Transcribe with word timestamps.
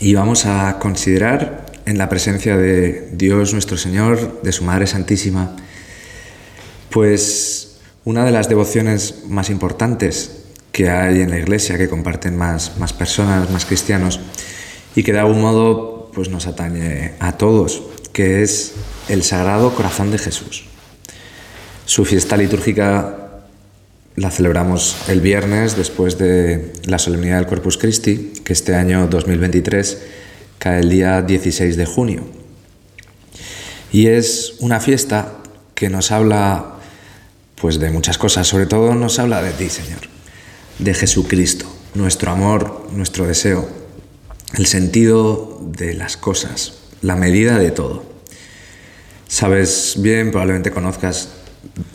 y 0.00 0.14
vamos 0.14 0.46
a 0.46 0.78
considerar 0.78 1.66
en 1.86 1.98
la 1.98 2.08
presencia 2.08 2.56
de 2.56 3.10
Dios 3.12 3.52
nuestro 3.52 3.76
Señor, 3.76 4.42
de 4.42 4.52
su 4.52 4.64
Madre 4.64 4.86
Santísima, 4.86 5.56
pues 6.90 7.78
una 8.04 8.24
de 8.24 8.30
las 8.30 8.48
devociones 8.48 9.24
más 9.28 9.50
importantes 9.50 10.44
que 10.72 10.90
hay 10.90 11.20
en 11.20 11.30
la 11.30 11.38
Iglesia, 11.38 11.78
que 11.78 11.88
comparten 11.88 12.36
más, 12.36 12.78
más 12.78 12.92
personas, 12.92 13.50
más 13.50 13.64
cristianos, 13.64 14.20
y 14.96 15.02
que 15.02 15.12
de 15.12 15.20
algún 15.20 15.40
modo 15.40 16.10
pues 16.14 16.28
nos 16.28 16.46
atañe 16.46 17.12
a 17.18 17.32
todos, 17.32 17.82
que 18.12 18.42
es 18.42 18.74
el 19.08 19.22
Sagrado 19.22 19.74
Corazón 19.74 20.10
de 20.10 20.18
Jesús. 20.18 20.64
Su 21.84 22.04
fiesta 22.04 22.36
litúrgica 22.36 23.23
la 24.16 24.30
celebramos 24.30 24.96
el 25.08 25.20
viernes 25.20 25.76
después 25.76 26.18
de 26.18 26.72
la 26.84 26.98
solemnidad 26.98 27.38
del 27.38 27.46
Corpus 27.46 27.78
Christi, 27.78 28.32
que 28.44 28.52
este 28.52 28.74
año 28.74 29.08
2023 29.08 29.98
cae 30.58 30.80
el 30.80 30.88
día 30.88 31.20
16 31.22 31.76
de 31.76 31.86
junio. 31.86 32.24
Y 33.92 34.06
es 34.06 34.54
una 34.60 34.80
fiesta 34.80 35.34
que 35.74 35.88
nos 35.88 36.12
habla 36.12 36.76
pues 37.60 37.80
de 37.80 37.90
muchas 37.90 38.18
cosas, 38.18 38.46
sobre 38.46 38.66
todo 38.66 38.94
nos 38.94 39.18
habla 39.18 39.42
de 39.42 39.52
ti, 39.52 39.68
Señor, 39.68 40.00
de 40.78 40.94
Jesucristo, 40.94 41.66
nuestro 41.94 42.30
amor, 42.30 42.88
nuestro 42.92 43.26
deseo, 43.26 43.68
el 44.56 44.66
sentido 44.66 45.60
de 45.76 45.94
las 45.94 46.16
cosas, 46.16 46.74
la 47.02 47.16
medida 47.16 47.58
de 47.58 47.70
todo. 47.70 48.04
Sabes 49.26 49.94
bien, 49.98 50.30
probablemente 50.30 50.70
conozcas 50.70 51.30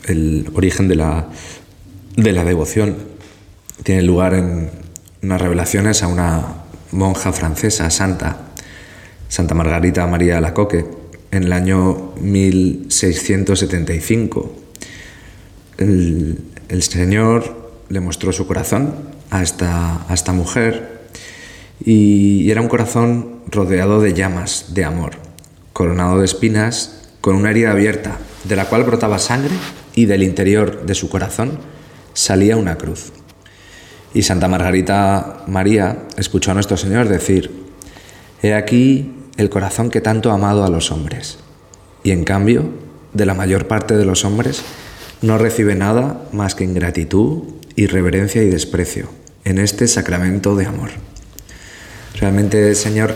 el 0.04 0.50
origen 0.54 0.88
de 0.88 0.96
la 0.96 1.28
de 2.22 2.32
la 2.32 2.44
devoción 2.44 2.96
tiene 3.82 4.02
lugar 4.02 4.34
en 4.34 4.70
unas 5.22 5.40
revelaciones 5.40 6.02
a 6.02 6.08
una 6.08 6.42
monja 6.92 7.32
francesa 7.32 7.88
santa, 7.90 8.48
Santa 9.28 9.54
Margarita 9.54 10.06
María 10.06 10.36
Alacoque, 10.38 10.86
en 11.30 11.44
el 11.44 11.52
año 11.52 12.14
1675. 12.20 14.52
El, 15.78 16.38
el 16.68 16.82
Señor 16.82 17.70
le 17.88 18.00
mostró 18.00 18.32
su 18.32 18.46
corazón 18.46 18.94
a 19.30 19.42
esta, 19.42 20.04
a 20.06 20.14
esta 20.14 20.32
mujer 20.32 21.00
y 21.82 22.50
era 22.50 22.60
un 22.60 22.68
corazón 22.68 23.40
rodeado 23.46 24.02
de 24.02 24.12
llamas 24.12 24.74
de 24.74 24.84
amor, 24.84 25.12
coronado 25.72 26.18
de 26.18 26.26
espinas, 26.26 27.08
con 27.20 27.36
una 27.36 27.50
herida 27.50 27.70
abierta, 27.70 28.18
de 28.44 28.56
la 28.56 28.66
cual 28.66 28.84
brotaba 28.84 29.18
sangre 29.18 29.54
y 29.94 30.04
del 30.04 30.22
interior 30.22 30.84
de 30.84 30.94
su 30.94 31.08
corazón 31.08 31.58
salía 32.14 32.56
una 32.56 32.76
cruz. 32.76 33.12
Y 34.12 34.22
Santa 34.22 34.48
Margarita 34.48 35.44
María 35.46 36.06
escuchó 36.16 36.50
a 36.50 36.54
nuestro 36.54 36.76
Señor 36.76 37.08
decir, 37.08 37.50
He 38.42 38.54
aquí 38.54 39.14
el 39.36 39.50
corazón 39.50 39.90
que 39.90 40.00
tanto 40.00 40.30
ha 40.30 40.34
amado 40.34 40.64
a 40.64 40.70
los 40.70 40.90
hombres, 40.90 41.38
y 42.02 42.10
en 42.10 42.24
cambio, 42.24 42.70
de 43.12 43.26
la 43.26 43.34
mayor 43.34 43.66
parte 43.66 43.96
de 43.96 44.04
los 44.04 44.24
hombres, 44.24 44.62
no 45.22 45.38
recibe 45.38 45.74
nada 45.74 46.22
más 46.32 46.54
que 46.54 46.64
ingratitud, 46.64 47.42
irreverencia 47.76 48.42
y 48.42 48.48
desprecio 48.48 49.08
en 49.44 49.58
este 49.58 49.86
sacramento 49.88 50.56
de 50.56 50.66
amor. 50.66 50.90
Realmente, 52.18 52.74
Señor, 52.74 53.14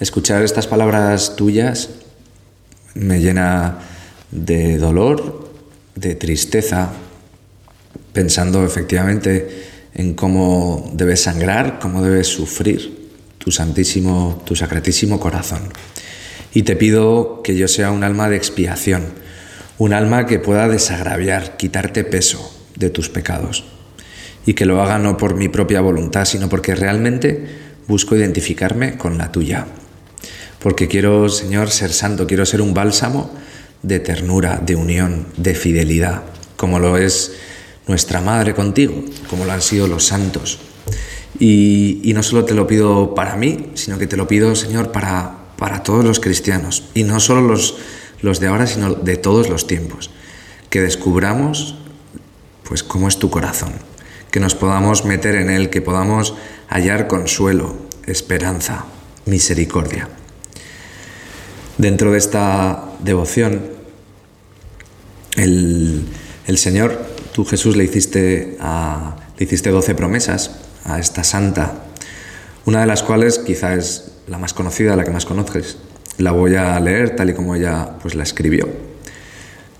escuchar 0.00 0.42
estas 0.42 0.66
palabras 0.66 1.36
tuyas 1.36 1.90
me 2.94 3.20
llena 3.20 3.78
de 4.30 4.78
dolor, 4.78 5.50
de 5.94 6.14
tristeza, 6.14 6.90
pensando 8.12 8.64
efectivamente 8.64 9.66
en 9.94 10.14
cómo 10.14 10.90
debes 10.94 11.22
sangrar, 11.22 11.78
cómo 11.80 12.02
debes 12.02 12.28
sufrir 12.28 13.08
tu 13.38 13.50
santísimo, 13.50 14.42
tu 14.44 14.56
sacratísimo 14.56 15.20
corazón. 15.20 15.62
Y 16.52 16.62
te 16.62 16.76
pido 16.76 17.42
que 17.42 17.56
yo 17.56 17.68
sea 17.68 17.90
un 17.90 18.04
alma 18.04 18.28
de 18.28 18.36
expiación, 18.36 19.04
un 19.78 19.92
alma 19.92 20.26
que 20.26 20.38
pueda 20.38 20.68
desagraviar, 20.68 21.56
quitarte 21.56 22.04
peso 22.04 22.52
de 22.76 22.90
tus 22.90 23.08
pecados. 23.08 23.64
Y 24.46 24.54
que 24.54 24.66
lo 24.66 24.82
haga 24.82 24.98
no 24.98 25.16
por 25.16 25.34
mi 25.34 25.48
propia 25.48 25.80
voluntad, 25.80 26.24
sino 26.24 26.48
porque 26.48 26.74
realmente 26.74 27.46
busco 27.86 28.16
identificarme 28.16 28.96
con 28.96 29.18
la 29.18 29.32
tuya. 29.32 29.66
Porque 30.58 30.88
quiero, 30.88 31.28
Señor, 31.28 31.70
ser 31.70 31.92
santo, 31.92 32.26
quiero 32.26 32.46
ser 32.46 32.60
un 32.60 32.74
bálsamo 32.74 33.30
de 33.82 34.00
ternura, 34.00 34.60
de 34.64 34.76
unión, 34.76 35.26
de 35.36 35.54
fidelidad, 35.54 36.22
como 36.56 36.78
lo 36.78 36.96
es 36.96 37.32
nuestra 37.86 38.20
Madre 38.20 38.54
contigo, 38.54 39.04
como 39.30 39.44
lo 39.44 39.52
han 39.52 39.62
sido 39.62 39.86
los 39.86 40.06
santos. 40.06 40.58
Y, 41.38 42.12
no 42.14 42.22
solo 42.22 42.44
te 42.44 42.54
lo 42.54 42.66
pido 42.66 43.14
para 43.14 43.36
mí, 43.36 43.70
sino 43.74 43.98
que 43.98 44.06
te 44.06 44.16
lo 44.16 44.26
pido, 44.26 44.54
Señor, 44.56 44.90
para, 44.90 45.36
para 45.58 45.82
todos 45.82 46.04
los 46.04 46.18
cristianos. 46.18 46.84
Y 46.94 47.04
no 47.04 47.20
solo 47.20 47.42
los, 47.42 47.76
los 48.22 48.40
de 48.40 48.46
ahora, 48.48 48.66
sino 48.66 48.94
de 48.94 49.16
todos 49.16 49.48
los 49.48 49.66
tiempos. 49.66 50.10
Que 50.70 50.80
descubramos, 50.80 51.76
pues, 52.64 52.82
cómo 52.82 53.08
es 53.08 53.18
tu 53.18 53.30
corazón. 53.30 53.72
Que 54.30 54.40
nos 54.40 54.54
podamos 54.54 55.04
meter 55.04 55.36
en 55.36 55.50
él, 55.50 55.70
que 55.70 55.82
podamos 55.82 56.34
hallar 56.68 57.06
consuelo, 57.06 57.76
esperanza, 58.06 58.86
misericordia. 59.26 60.08
Dentro 61.78 62.12
de 62.12 62.18
esta 62.18 62.84
devoción, 63.00 63.62
el, 65.36 66.06
el 66.46 66.58
Señor 66.58 67.15
Tú, 67.36 67.44
Jesús, 67.44 67.76
le 67.76 67.84
hiciste, 67.84 68.56
a, 68.60 69.14
le 69.36 69.44
hiciste 69.44 69.68
12 69.68 69.94
promesas 69.94 70.52
a 70.86 70.98
esta 70.98 71.22
santa, 71.22 71.84
una 72.64 72.80
de 72.80 72.86
las 72.86 73.02
cuales 73.02 73.40
quizá 73.40 73.74
es 73.74 74.12
la 74.26 74.38
más 74.38 74.54
conocida, 74.54 74.96
la 74.96 75.04
que 75.04 75.10
más 75.10 75.26
conoces. 75.26 75.76
La 76.16 76.32
voy 76.32 76.54
a 76.54 76.80
leer 76.80 77.14
tal 77.14 77.28
y 77.28 77.34
como 77.34 77.54
ella 77.54 77.98
pues, 78.00 78.14
la 78.14 78.22
escribió. 78.22 78.66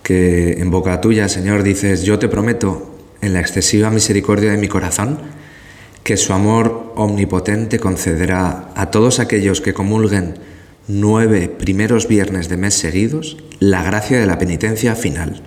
Que 0.02 0.60
en 0.60 0.70
boca 0.70 1.00
tuya, 1.00 1.30
Señor, 1.30 1.62
dices, 1.62 2.02
yo 2.02 2.18
te 2.18 2.28
prometo, 2.28 2.94
en 3.22 3.32
la 3.32 3.40
excesiva 3.40 3.88
misericordia 3.88 4.50
de 4.50 4.58
mi 4.58 4.68
corazón, 4.68 5.18
que 6.02 6.18
su 6.18 6.34
amor 6.34 6.92
omnipotente 6.94 7.80
concederá 7.80 8.68
a 8.74 8.90
todos 8.90 9.18
aquellos 9.18 9.62
que 9.62 9.72
comulguen 9.72 10.34
nueve 10.88 11.48
primeros 11.48 12.06
viernes 12.06 12.50
de 12.50 12.58
mes 12.58 12.74
seguidos 12.74 13.38
la 13.60 13.82
gracia 13.82 14.20
de 14.20 14.26
la 14.26 14.38
penitencia 14.38 14.94
final 14.94 15.42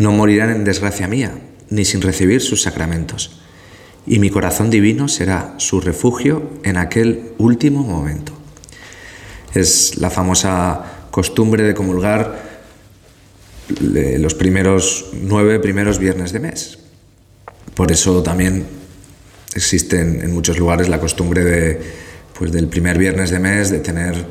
no 0.00 0.12
morirán 0.12 0.48
en 0.48 0.64
desgracia 0.64 1.06
mía, 1.06 1.30
ni 1.68 1.84
sin 1.84 2.00
recibir 2.00 2.40
sus 2.40 2.62
sacramentos, 2.62 3.38
y 4.06 4.18
mi 4.18 4.30
corazón 4.30 4.70
divino 4.70 5.08
será 5.08 5.54
su 5.58 5.78
refugio 5.78 6.52
en 6.64 6.78
aquel 6.78 7.32
último 7.36 7.82
momento. 7.82 8.32
Es 9.52 9.98
la 9.98 10.08
famosa 10.08 11.06
costumbre 11.10 11.64
de 11.64 11.74
comulgar 11.74 12.48
los 13.78 14.34
primeros 14.34 15.10
nueve 15.22 15.60
primeros 15.60 15.98
viernes 15.98 16.32
de 16.32 16.40
mes. 16.40 16.78
Por 17.74 17.92
eso 17.92 18.22
también 18.22 18.64
existe 19.54 20.00
en, 20.00 20.32
muchos 20.32 20.58
lugares 20.58 20.88
la 20.88 20.98
costumbre 20.98 21.44
de, 21.44 21.78
pues, 22.38 22.52
del 22.52 22.68
primer 22.68 22.96
viernes 22.96 23.28
de 23.28 23.38
mes 23.38 23.70
de 23.70 23.80
tener 23.80 24.24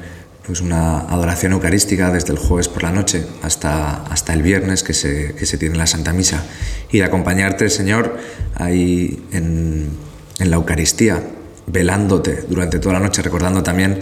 pues 0.49 0.61
una 0.61 1.01
adoración 1.01 1.51
eucarística 1.51 2.09
desde 2.09 2.33
el 2.33 2.39
jueves 2.39 2.67
por 2.67 2.81
la 2.81 2.91
noche 2.91 3.23
hasta, 3.43 4.01
hasta 4.05 4.33
el 4.33 4.41
viernes 4.41 4.81
que 4.81 4.95
se, 4.95 5.35
que 5.35 5.45
se 5.45 5.59
tiene 5.59 5.77
la 5.77 5.85
Santa 5.85 6.11
Misa 6.11 6.43
y 6.91 6.97
de 6.97 7.03
acompañarte, 7.03 7.69
Señor, 7.69 8.17
ahí 8.55 9.27
en, 9.31 9.91
en 10.39 10.49
la 10.49 10.55
Eucaristía, 10.55 11.21
velándote 11.67 12.45
durante 12.49 12.79
toda 12.79 12.93
la 12.93 12.99
noche, 12.99 13.21
recordando 13.21 13.61
también 13.61 13.99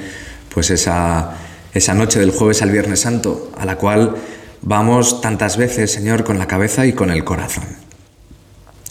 pues 0.54 0.70
esa, 0.70 1.36
esa 1.74 1.94
noche 1.94 2.18
del 2.18 2.32
jueves 2.32 2.62
al 2.62 2.72
Viernes 2.72 3.02
Santo, 3.02 3.52
a 3.58 3.66
la 3.66 3.76
cual 3.76 4.16
vamos 4.62 5.20
tantas 5.20 5.58
veces, 5.58 5.92
Señor, 5.92 6.24
con 6.24 6.40
la 6.40 6.48
cabeza 6.48 6.86
y 6.86 6.94
con 6.94 7.12
el 7.12 7.26
corazón. 7.26 7.66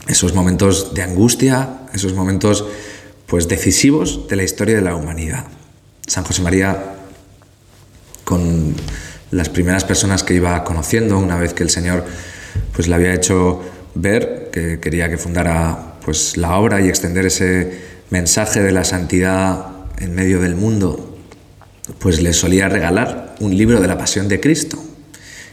Esos 0.07 0.35
momentos 0.35 0.93
de 0.93 1.01
angustia, 1.05 1.71
esos 1.95 2.13
momentos 2.13 2.67
pues 3.27 3.49
decisivos 3.49 4.29
de 4.29 4.37
la 4.37 4.43
historia 4.43 4.77
de 4.77 4.83
la 4.83 4.95
humanidad. 4.95 5.47
San 6.07 6.23
José 6.23 6.43
María 6.43 6.96
con 8.27 8.75
las 9.31 9.49
primeras 9.49 9.85
personas 9.85 10.25
que 10.25 10.35
iba 10.35 10.65
conociendo 10.65 11.17
una 11.17 11.37
vez 11.37 11.55
que 11.55 11.63
el 11.63 11.71
Señor 11.71 12.05
pues 12.73 12.89
le 12.89 12.97
había 12.97 13.15
hecho 13.15 13.63
ver 13.95 14.51
que 14.53 14.81
quería 14.81 15.09
que 15.09 15.17
fundara 15.17 15.95
pues 16.05 16.37
la 16.37 16.57
obra 16.57 16.81
y 16.81 16.89
extender 16.89 17.25
ese 17.25 17.79
mensaje 18.11 18.63
de 18.63 18.73
la 18.73 18.83
santidad 18.83 19.69
en 19.99 20.17
medio 20.17 20.41
del 20.41 20.57
mundo 20.57 21.17
pues 22.01 22.21
le 22.21 22.33
solía 22.33 22.69
regalar 22.69 23.37
un 23.39 23.57
libro 23.57 23.81
de 23.81 23.87
la 23.87 23.97
Pasión 23.97 24.27
de 24.27 24.41
Cristo. 24.41 24.83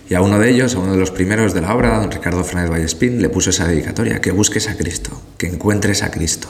Y 0.10 0.16
a 0.16 0.22
uno 0.22 0.40
de 0.40 0.50
ellos, 0.50 0.74
a 0.74 0.80
uno 0.80 0.94
de 0.94 1.00
los 1.00 1.12
primeros 1.12 1.54
de 1.54 1.62
la 1.62 1.76
obra, 1.76 2.00
don 2.00 2.12
Ricardo 2.12 2.44
Fernández 2.44 2.72
Vallespín, 2.72 3.22
le 3.22 3.30
puso 3.30 3.52
esa 3.52 3.68
dedicatoria, 3.68 4.20
que 4.20 4.32
busques 4.32 4.68
a 4.68 4.76
Cristo, 4.76 5.22
que 5.38 5.46
encuentres 5.46 6.02
a 6.02 6.10
Cristo, 6.10 6.50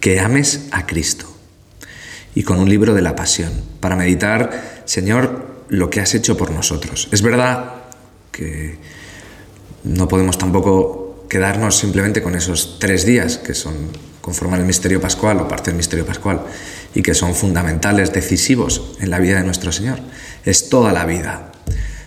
que 0.00 0.20
ames 0.20 0.66
a 0.70 0.84
Cristo. 0.86 1.26
Y 2.34 2.42
con 2.42 2.60
un 2.60 2.68
libro 2.68 2.92
de 2.92 3.00
la 3.00 3.16
Pasión, 3.16 3.50
para 3.80 3.96
meditar, 3.96 4.75
Señor, 4.86 5.46
lo 5.68 5.90
que 5.90 6.00
has 6.00 6.14
hecho 6.14 6.36
por 6.36 6.50
nosotros. 6.50 7.08
Es 7.12 7.20
verdad 7.20 7.74
que 8.32 8.78
no 9.84 10.08
podemos 10.08 10.38
tampoco 10.38 11.26
quedarnos 11.28 11.76
simplemente 11.76 12.22
con 12.22 12.34
esos 12.34 12.78
tres 12.78 13.04
días 13.04 13.38
que 13.38 13.54
son 13.54 13.74
conforman 14.26 14.58
el 14.58 14.66
misterio 14.66 15.00
pascual 15.00 15.38
o 15.38 15.46
parte 15.46 15.70
del 15.70 15.76
misterio 15.76 16.04
pascual 16.04 16.40
y 16.96 17.00
que 17.00 17.14
son 17.14 17.32
fundamentales, 17.32 18.12
decisivos 18.12 18.96
en 18.98 19.10
la 19.10 19.20
vida 19.20 19.38
de 19.38 19.44
nuestro 19.44 19.70
Señor. 19.70 20.00
Es 20.44 20.68
toda 20.68 20.92
la 20.92 21.04
vida, 21.04 21.52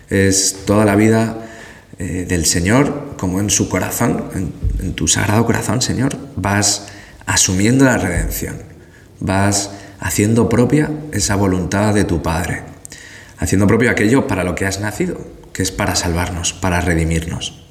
es 0.09 0.65
toda 0.65 0.83
la 0.83 0.97
vida 0.97 1.47
eh, 1.97 2.25
del 2.27 2.45
Señor 2.45 3.15
como 3.17 3.39
en 3.39 3.49
su 3.49 3.69
corazón, 3.69 4.25
en, 4.35 4.51
en 4.81 4.93
tu 4.95 5.07
sagrado 5.07 5.45
corazón, 5.45 5.81
Señor, 5.81 6.17
vas 6.35 6.87
asumiendo 7.25 7.85
la 7.85 7.97
redención, 7.97 8.57
vas 9.21 9.71
haciendo 10.01 10.49
propia 10.49 10.91
esa 11.13 11.37
voluntad 11.37 11.93
de 11.93 12.03
tu 12.03 12.21
Padre, 12.21 12.63
haciendo 13.39 13.67
propio 13.67 13.89
aquello 13.89 14.27
para 14.27 14.43
lo 14.43 14.53
que 14.53 14.65
has 14.65 14.79
nacido, 14.79 15.17
que 15.53 15.63
es 15.63 15.71
para 15.71 15.95
salvarnos, 15.95 16.53
para 16.53 16.81
redimirnos. 16.81 17.63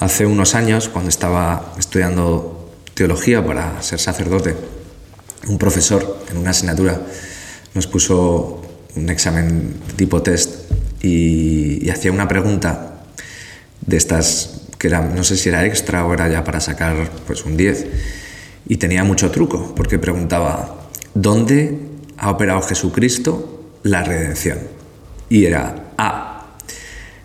Hace 0.00 0.26
unos 0.26 0.54
años, 0.54 0.88
cuando 0.88 1.08
estaba 1.08 1.72
estudiando 1.78 2.72
teología 2.94 3.44
para 3.44 3.82
ser 3.82 3.98
sacerdote, 3.98 4.54
un 5.48 5.58
profesor 5.58 6.24
en 6.30 6.36
una 6.36 6.50
asignatura 6.50 7.00
nos 7.74 7.86
puso 7.86 8.62
un 8.96 9.10
examen 9.10 9.74
tipo 9.96 10.22
test 10.22 10.70
y, 11.02 11.88
hacía 11.90 12.12
una 12.12 12.28
pregunta 12.28 13.04
de 13.86 13.96
estas 13.96 14.62
que 14.78 14.88
no 14.88 15.22
sé 15.22 15.36
si 15.36 15.48
era 15.48 15.64
extra 15.64 16.04
o 16.04 16.12
era 16.12 16.28
ya 16.28 16.44
para 16.44 16.60
sacar 16.60 17.10
pues 17.26 17.44
un 17.44 17.56
10 17.56 17.86
y 18.68 18.76
tenía 18.78 19.04
mucho 19.04 19.30
truco 19.30 19.74
porque 19.76 19.98
preguntaba 19.98 20.88
¿dónde 21.14 21.78
ha 22.16 22.30
operado 22.30 22.62
Jesucristo 22.62 23.63
la 23.84 24.02
redención? 24.02 24.58
Y 25.28 25.46
era 25.46 25.92
A. 25.96 26.56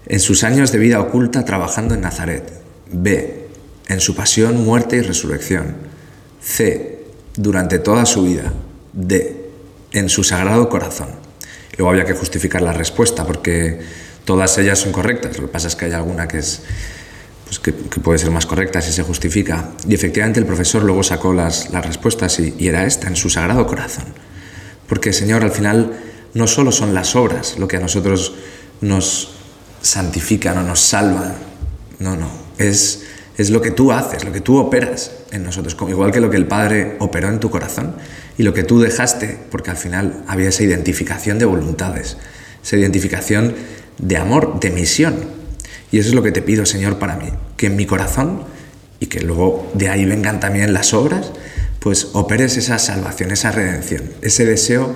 En 0.06 0.20
sus 0.20 0.44
años 0.44 0.72
de 0.72 0.78
vida 0.78 1.02
oculta 1.02 1.44
trabajando 1.44 1.96
en 1.96 2.02
Nazaret. 2.02 2.54
B 2.92 3.40
en 3.90 4.00
su 4.00 4.16
pasión, 4.16 4.64
muerte 4.64 4.98
y 4.98 5.02
resurrección. 5.02 5.76
C. 6.42 7.00
Durante 7.36 7.80
toda 7.80 8.06
su 8.06 8.24
vida. 8.24 8.54
D. 8.94 9.50
En 9.92 10.10
su 10.10 10.24
sagrado 10.24 10.70
corazón. 10.70 11.10
Luego 11.76 11.90
había 11.90 12.06
que 12.06 12.14
justificar 12.14 12.62
la 12.62 12.72
respuesta 12.72 13.26
porque 13.26 13.80
todas 14.26 14.58
ellas 14.60 14.80
son 14.80 14.92
correctas. 14.92 15.38
Lo 15.38 15.48
que 15.48 15.52
pasa 15.52 15.68
es 15.68 15.76
que 15.76 15.86
hay 15.86 15.94
alguna 15.94 16.28
que 16.28 16.38
es 16.38 16.62
pues 17.46 17.58
que, 17.58 17.74
puede 17.74 18.20
ser 18.20 18.30
más 18.30 18.46
correcta 18.46 18.80
si 18.80 18.92
se 18.92 19.02
justifica. 19.02 19.72
Y 19.88 19.96
efectivamente 19.96 20.40
el 20.40 20.46
profesor 20.46 20.84
luego 20.84 21.02
sacó 21.02 21.34
las, 21.34 21.72
las 21.72 21.84
respuestas 21.84 22.40
y, 22.40 22.54
y 22.60 22.68
era 22.68 22.86
esta, 22.86 23.08
en 23.08 23.16
su 23.16 23.32
sagrado 23.32 23.66
corazón. 23.66 24.06
Porque 24.88 25.14
Señor, 25.14 25.44
al 25.44 25.52
final 25.52 25.94
no 26.34 26.48
solo 26.48 26.72
son 26.72 26.94
las 26.94 27.16
obras 27.16 27.58
lo 27.58 27.68
que 27.68 27.78
a 27.78 27.80
nosotros 27.80 28.34
nos 28.82 29.32
santifican 29.82 30.58
o 30.58 30.64
nos 30.64 30.80
salvan. 30.80 31.36
No, 32.00 32.16
no. 32.16 32.30
Es 32.58 33.04
es 33.40 33.52
lo 33.52 33.62
que 33.62 33.72
tú 33.72 33.94
haces, 33.94 34.26
lo 34.26 34.34
que 34.34 34.42
tú 34.42 34.58
operas 34.58 35.14
en 35.32 35.44
nosotros, 35.44 35.78
igual 35.88 36.12
que 36.12 36.20
lo 36.20 36.30
que 36.30 36.36
el 36.36 36.46
Padre 36.46 36.98
operó 37.00 37.30
en 37.30 37.40
tu 37.40 37.50
corazón 37.50 37.96
y 38.38 38.44
lo 38.44 38.54
que 38.54 38.64
tú 38.64 38.82
dejaste, 38.82 39.40
porque 39.50 39.72
al 39.72 39.78
final 39.78 40.26
había 40.28 40.50
esa 40.50 40.64
identificación 40.64 41.40
de 41.40 41.46
voluntades, 41.46 42.18
esa 42.62 42.76
identificación 42.76 43.56
de 43.98 44.18
amor, 44.18 44.60
de 44.60 44.72
misión. 44.72 45.16
Y 45.90 46.00
eso 46.00 46.10
es 46.10 46.16
lo 46.16 46.22
que 46.22 46.34
te 46.34 46.42
pido, 46.42 46.66
Señor, 46.66 47.00
para 47.00 47.16
mí, 47.16 47.30
que 47.56 47.68
en 47.68 47.78
mi 47.78 47.86
corazón, 47.86 48.44
y 49.00 49.06
que 49.06 49.22
luego 49.22 49.72
de 49.74 49.88
ahí 49.88 50.04
vengan 50.04 50.42
también 50.42 50.74
las 50.74 50.94
obras, 50.94 51.32
pues 51.80 52.10
operes 52.12 52.58
esa 52.58 52.78
salvación, 52.78 53.32
esa 53.32 53.52
redención, 53.52 54.04
ese 54.22 54.44
deseo 54.44 54.94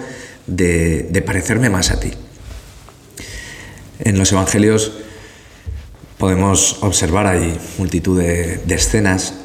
de, 0.48 1.24
parecerme 1.26 1.70
más 1.70 1.92
a 1.92 2.00
ti. 2.00 2.12
En 4.00 4.18
los 4.18 4.32
Evangelios 4.32 4.92
podemos 6.18 6.82
observar 6.82 7.28
ahí 7.28 7.58
multitud 7.78 8.20
de, 8.20 8.62
escenas 8.70 9.36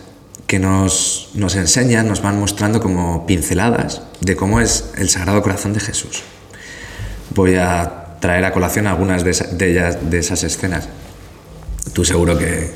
que 0.47 0.59
nos, 0.59 1.31
nos, 1.35 1.57
enseñan, 1.57 2.09
nos 2.09 2.23
van 2.23 2.39
mostrando 2.41 2.81
como 2.81 3.27
pinceladas 3.27 4.03
de 4.21 4.35
cómo 4.35 4.61
es 4.61 4.91
el 4.97 5.09
Sagrado 5.09 5.43
Corazón 5.43 5.75
de 5.75 5.81
Jesús. 5.81 6.23
Voy 7.35 7.57
a 7.57 8.17
traer 8.21 8.45
a 8.45 8.53
colación 8.53 8.87
algunas 8.87 9.23
de, 9.25 9.71
ellas, 9.71 10.11
de 10.11 10.19
esas 10.19 10.43
escenas. 10.43 10.89
Tú 11.93 12.05
seguro 12.05 12.39
que 12.39 12.71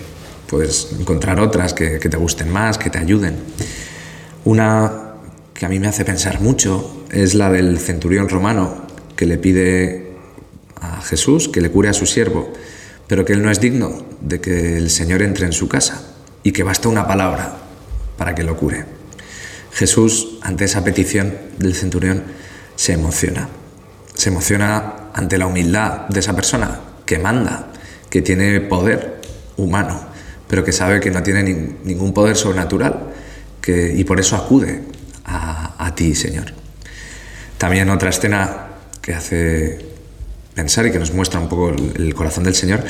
puedes 0.48 0.88
encontrar 0.98 1.40
otras 1.40 1.72
que 1.72 1.98
te 1.98 2.16
gusten 2.16 2.50
más, 2.50 2.76
que 2.76 2.90
te 2.90 2.98
ayuden. 2.98 3.36
Una 4.44 5.12
que 5.54 5.66
a 5.66 5.68
mí 5.68 5.78
me 5.78 5.88
hace 5.88 6.04
pensar 6.04 6.40
mucho 6.40 7.01
es 7.12 7.35
la 7.35 7.50
del 7.50 7.79
centurión 7.79 8.29
romano 8.29 8.87
que 9.17 9.26
le 9.26 9.38
pide 9.38 10.12
a 10.81 11.00
Jesús 11.03 11.49
que 11.49 11.61
le 11.61 11.70
cure 11.70 11.88
a 11.88 11.93
su 11.93 12.06
siervo 12.06 12.53
pero 13.06 13.25
que 13.25 13.35
él 13.35 13.43
no 13.43 13.50
es 13.50 13.61
digno 13.61 13.93
de 14.20 14.41
que 14.41 14.76
el 14.79 14.88
Señor 14.88 15.23
entre 15.23 15.44
en 15.44 15.53
su 15.53 15.69
casa 15.69 16.03
y 16.43 16.53
que 16.53 16.62
basta 16.62 16.88
una 16.88 17.06
palabra 17.06 17.59
para 18.17 18.35
que 18.35 18.43
lo 18.43 18.56
cure. 18.56 18.87
Jesús, 19.73 20.38
ante 20.43 20.64
esa 20.64 20.82
petición 20.82 21.35
del 21.59 21.75
centurión, 21.75 22.23
se 22.75 22.93
emociona. 22.93 23.49
Se 24.14 24.31
emociona 24.31 25.11
ante 25.12 25.38
la 25.38 25.47
humildad 25.47 26.09
de 26.09 26.20
esa 26.20 26.35
persona 26.35 26.81
que 27.05 27.19
manda, 27.19 27.73
que 28.09 28.23
tiene 28.23 28.61
poder 28.61 29.20
humano, 29.56 30.00
pero 30.49 30.64
que 30.64 30.73
sabe 30.73 31.00
que 31.00 31.11
no 31.11 31.23
tiene 31.23 31.43
ningún 31.85 32.12
poder 32.12 32.37
sobrenatural 32.37 33.12
y 33.67 34.05
por 34.05 34.20
eso 34.20 34.37
acude 34.37 34.82
a, 35.25 35.93
ti, 35.94 36.14
Señor. 36.14 36.62
También 37.62 37.91
otra 37.91 38.11
escena 38.11 38.67
que 39.00 39.14
hace 39.14 39.79
pensar 40.53 40.85
y 40.85 40.91
que 40.91 40.99
nos 40.99 41.14
muestra 41.14 41.38
un 41.38 41.49
poco 41.49 41.69
el, 41.69 42.12
corazón 42.12 42.43
del 42.43 42.56
Señor 42.56 42.82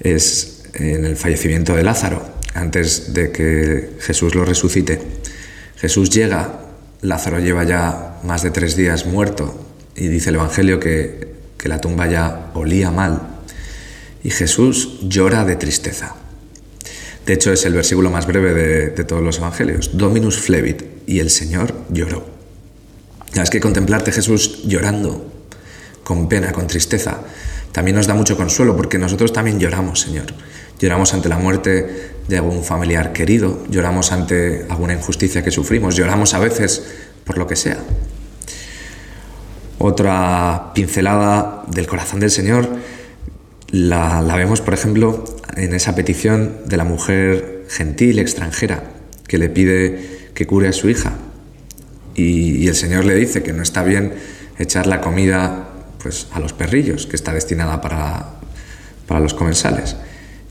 es 0.00 0.62
en 0.72 1.04
el 1.04 1.16
fallecimiento 1.16 1.76
de 1.76 1.82
Lázaro, 1.82 2.24
antes 2.54 3.12
de 3.12 3.30
que 3.30 3.90
Jesús 4.00 4.34
lo 4.34 4.46
resucite. 4.46 4.98
Jesús 5.76 6.08
llega, 6.08 6.58
Lázaro 7.02 7.38
lleva 7.38 7.64
ya 7.64 8.18
más 8.22 8.42
de 8.42 8.50
tres 8.50 8.76
días 8.76 9.04
muerto 9.04 9.62
y 9.94 10.08
dice 10.08 10.30
el 10.30 10.36
Evangelio 10.36 10.80
que, 10.80 11.34
la 11.62 11.82
tumba 11.82 12.06
ya 12.06 12.50
olía 12.54 12.90
mal 12.90 13.20
y 14.22 14.30
Jesús 14.30 15.00
llora 15.02 15.44
de 15.44 15.56
tristeza. 15.56 16.14
De 17.26 17.34
hecho, 17.34 17.52
es 17.52 17.66
el 17.66 17.74
versículo 17.74 18.10
más 18.10 18.26
breve 18.26 18.54
de, 18.54 18.88
de, 18.88 19.04
todos 19.04 19.22
los 19.22 19.36
evangelios. 19.36 19.98
Dominus 19.98 20.38
flevit, 20.38 20.82
y 21.06 21.20
el 21.20 21.28
Señor 21.28 21.74
lloró. 21.90 22.33
Es 23.42 23.50
que 23.50 23.60
contemplarte 23.60 24.12
Jesús 24.12 24.62
llorando 24.64 25.30
con 26.02 26.28
pena, 26.28 26.52
con 26.52 26.66
tristeza, 26.66 27.20
también 27.72 27.96
nos 27.96 28.06
da 28.06 28.14
mucho 28.14 28.36
consuelo 28.36 28.76
porque 28.76 28.98
nosotros 28.98 29.32
también 29.32 29.58
lloramos, 29.58 30.00
Señor. 30.00 30.26
Lloramos 30.78 31.12
ante 31.14 31.28
la 31.28 31.38
muerte 31.38 32.12
de 32.28 32.36
algún 32.36 32.62
familiar 32.62 33.12
querido, 33.12 33.64
lloramos 33.68 34.12
ante 34.12 34.66
alguna 34.68 34.94
injusticia 34.94 35.42
que 35.42 35.50
sufrimos, 35.50 35.96
lloramos 35.96 36.34
a 36.34 36.38
veces 36.38 36.84
por 37.24 37.36
lo 37.36 37.46
que 37.46 37.56
sea. 37.56 37.78
Otra 39.78 40.72
pincelada 40.72 41.64
del 41.66 41.86
corazón 41.86 42.20
del 42.20 42.30
Señor 42.30 42.68
la, 43.70 44.22
vemos, 44.36 44.60
por 44.60 44.72
ejemplo, 44.72 45.24
en 45.56 45.74
esa 45.74 45.96
petición 45.96 46.58
de 46.66 46.76
la 46.76 46.84
mujer 46.84 47.64
gentil, 47.68 48.20
extranjera, 48.20 48.84
que 49.26 49.36
le 49.36 49.48
pide 49.48 50.30
que 50.32 50.46
cure 50.46 50.68
a 50.68 50.72
su 50.72 50.88
hija. 50.88 51.14
Y, 52.14 52.68
el 52.68 52.74
Señor 52.74 53.04
le 53.04 53.14
dice 53.14 53.42
que 53.42 53.52
no 53.52 53.62
está 53.62 53.82
bien 53.82 54.14
echar 54.58 54.86
la 54.86 55.00
comida 55.00 55.68
pues, 56.02 56.28
a 56.32 56.40
los 56.40 56.52
perrillos, 56.52 57.06
que 57.06 57.16
está 57.16 57.32
destinada 57.32 57.80
para, 57.80 58.34
para 59.06 59.20
los 59.20 59.34
comensales. 59.34 59.96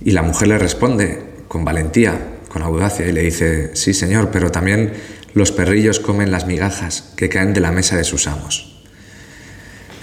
Y 0.04 0.12
la 0.12 0.22
mujer 0.22 0.50
le 0.50 0.58
responde 0.58 1.22
con 1.48 1.64
valentía, 1.64 2.20
con 2.50 2.62
audacia, 2.62 3.08
y 3.08 3.12
le 3.12 3.22
dice, 3.22 3.76
sí 3.76 3.94
señor, 3.94 4.30
pero 4.32 4.52
también 4.52 4.94
los 5.34 5.52
perrillos 5.52 6.00
comen 6.00 6.32
las 6.32 6.46
migajas 6.46 7.14
que 7.16 7.30
caen 7.30 7.54
de 7.54 7.62
la 7.62 7.72
mesa 7.72 7.96
de 7.96 8.04
sus 8.04 8.28
amos. 8.28 8.84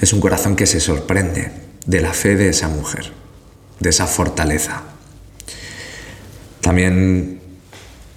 Es 0.01 0.13
un 0.13 0.21
corazón 0.21 0.57
que 0.57 0.67
se 0.67 0.81
sorprende 0.81 1.53
de 1.87 2.01
la 2.01 2.13
fe 2.13 2.37
de 2.37 2.49
esa 2.49 2.69
mujer, 2.69 3.13
de 3.79 3.91
esa 3.91 4.07
fortaleza. 4.07 4.83
También 6.61 7.41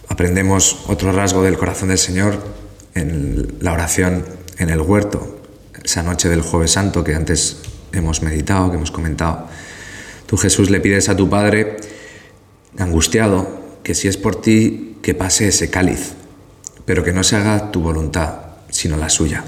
aprendemos 0.08 0.86
otro 0.88 1.12
rasgo 1.12 1.44
del 1.44 1.58
corazón 1.58 1.90
del 1.90 1.98
Señor 1.98 2.63
en 2.94 3.58
la 3.60 3.74
oración 3.74 4.26
en 4.58 4.70
el 4.70 4.82
huerto, 4.82 5.42
esa 5.84 6.04
noche 6.04 6.30
del 6.30 6.42
jueves 6.42 6.72
santo 6.72 7.04
que 7.04 7.16
antes 7.16 7.58
hemos 7.92 8.22
meditado, 8.22 8.70
que 8.70 8.78
hemos 8.78 8.92
comentado. 8.92 9.48
Tú 10.26 10.38
Jesús 10.38 10.70
le 10.70 10.80
pides 10.80 11.10
a 11.10 11.16
tu 11.16 11.30
Padre, 11.30 11.78
angustiado, 12.78 13.62
que 13.84 13.96
si 13.96 14.08
es 14.08 14.18
por 14.18 14.40
ti, 14.42 14.98
que 15.02 15.14
pase 15.14 15.48
ese 15.48 15.70
cáliz, 15.70 16.14
pero 16.86 17.04
que 17.04 17.14
no 17.14 17.24
se 17.24 17.36
haga 17.36 17.72
tu 17.72 17.82
voluntad, 17.82 18.36
sino 18.70 18.98
la 18.98 19.10
suya. 19.10 19.44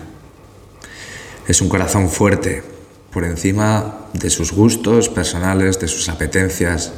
Es 1.48 1.62
un 1.62 1.70
corazón 1.70 2.10
fuerte, 2.10 2.64
por 3.12 3.24
encima 3.24 4.08
de 4.12 4.30
sus 4.30 4.52
gustos 4.52 5.08
personales, 5.08 5.80
de 5.80 5.88
sus 5.88 6.10
apetencias, 6.10 6.92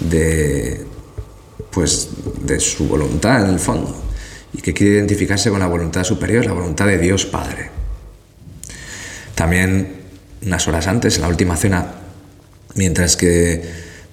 de, 0.00 0.86
pues, 1.70 2.08
de 2.42 2.58
su 2.60 2.88
voluntad 2.88 3.44
en 3.44 3.50
el 3.50 3.60
fondo, 3.60 3.94
y 4.52 4.62
que 4.62 4.74
quiere 4.74 4.94
identificarse 4.94 5.50
con 5.50 5.60
la 5.60 5.66
voluntad 5.66 6.04
superior, 6.04 6.44
la 6.44 6.52
voluntad 6.52 6.86
de 6.86 6.98
Dios 6.98 7.26
Padre. 7.26 7.70
También 9.34 10.00
unas 10.44 10.66
horas 10.68 10.86
antes, 10.86 11.16
en 11.16 11.22
la 11.22 11.28
última 11.28 11.56
cena, 11.56 11.94
mientras 12.74 13.16
que 13.16 13.62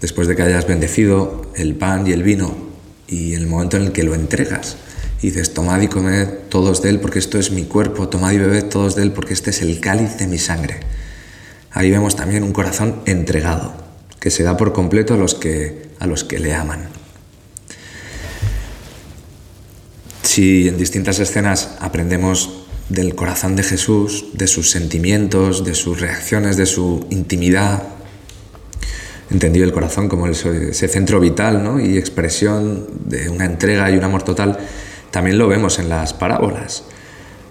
después 0.02 0.28
de 0.28 0.36
que 0.36 0.44
hayas 0.44 0.68
bendecido 0.68 1.52
el 1.56 1.76
pan 1.76 2.06
y 2.08 2.12
el 2.12 2.24
vino 2.24 2.56
y 3.08 3.34
el 3.34 3.48
momento 3.48 3.78
en 3.78 3.84
el 3.84 3.92
que 3.92 4.04
lo 4.04 4.16
entregas, 4.16 4.78
y 5.22 5.28
dices, 5.28 5.54
tomad 5.54 5.82
y 5.82 5.88
comed 5.88 6.28
todos 6.50 6.84
de 6.84 6.90
él 6.90 7.00
porque 7.00 7.20
esto 7.20 7.40
es 7.40 7.52
mi 7.52 7.64
cuerpo, 7.64 8.08
tomad 8.08 8.34
y 8.34 8.38
bebed 8.38 8.66
todos 8.66 8.96
de 8.96 9.04
él 9.04 9.12
porque 9.12 9.34
este 9.34 9.50
es 9.50 9.62
el 9.62 9.80
cáliz 9.80 10.18
de 10.18 10.28
mi 10.28 10.38
sangre. 10.38 10.80
Ahí 11.72 11.90
vemos 11.90 12.16
también 12.16 12.44
un 12.44 12.54
corazón 12.54 13.02
entregado, 13.06 13.74
que 14.20 14.30
se 14.30 14.44
da 14.44 14.58
por 14.58 14.74
completo 14.74 15.16
a 15.16 15.18
los 15.18 15.34
que, 15.34 15.90
a 16.00 16.06
los 16.06 16.24
que 16.24 16.40
le 16.40 16.54
aman. 16.54 16.90
Si 20.38 20.68
en 20.68 20.78
distintas 20.78 21.18
escenas 21.18 21.78
aprendemos 21.80 22.60
del 22.90 23.16
corazón 23.16 23.56
de 23.56 23.64
Jesús, 23.64 24.26
de 24.34 24.46
sus 24.46 24.70
sentimientos, 24.70 25.66
de 25.66 25.74
sus 25.74 26.00
reacciones, 26.00 26.58
de 26.58 26.68
su 26.68 27.08
intimidad, 27.10 27.82
entendido 29.32 29.66
el 29.66 29.72
corazón 29.72 30.08
como 30.08 30.28
ese 30.28 30.88
centro 30.90 31.20
vital 31.20 31.64
¿no? 31.64 31.80
y 31.80 31.98
expresión 31.98 32.86
de 33.06 33.30
una 33.30 33.46
entrega 33.46 33.90
y 33.90 33.98
un 33.98 34.04
amor 34.04 34.22
total, 34.22 34.60
también 35.10 35.40
lo 35.40 35.48
vemos 35.48 35.80
en 35.80 35.90
las 35.90 36.14
parábolas. 36.14 36.84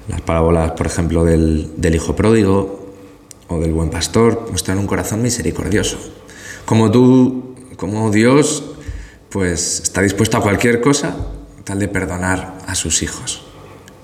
Las 0.06 0.20
parábolas, 0.20 0.70
por 0.70 0.86
ejemplo, 0.86 1.24
del, 1.24 1.72
del 1.76 1.96
hijo 1.96 2.14
pródigo 2.14 2.92
o 3.48 3.58
del 3.58 3.72
buen 3.72 3.90
pastor 3.90 4.46
muestran 4.50 4.78
un 4.78 4.86
corazón 4.86 5.22
misericordioso. 5.22 5.98
Como 6.64 6.92
tú, 6.92 7.56
como 7.78 8.12
Dios, 8.12 8.62
pues 9.28 9.80
está 9.80 10.02
dispuesto 10.02 10.36
a 10.36 10.40
cualquier 10.40 10.80
cosa 10.80 11.16
tal 11.66 11.80
de 11.80 11.88
perdonar 11.88 12.58
a 12.68 12.76
sus 12.76 13.02
hijos. 13.02 13.42